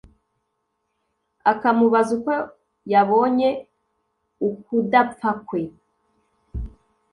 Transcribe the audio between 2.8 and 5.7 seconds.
yabonye ukudapfa kwe